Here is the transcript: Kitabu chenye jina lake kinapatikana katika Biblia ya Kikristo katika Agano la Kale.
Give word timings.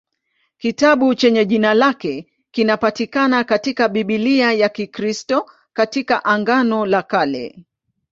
Kitabu 0.57 1.15
chenye 1.15 1.45
jina 1.45 1.73
lake 1.73 2.27
kinapatikana 2.51 3.43
katika 3.43 3.89
Biblia 3.89 4.51
ya 4.53 4.69
Kikristo 4.69 5.49
katika 5.73 6.25
Agano 6.25 6.85
la 6.85 7.03
Kale. 7.03 7.65